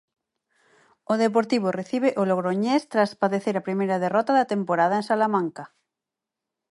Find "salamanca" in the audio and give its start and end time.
5.11-5.63